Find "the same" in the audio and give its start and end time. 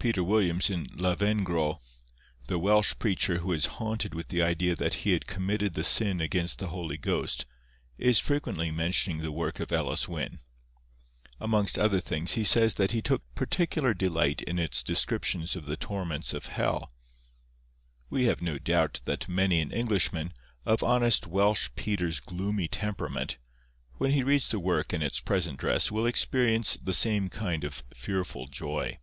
26.80-27.28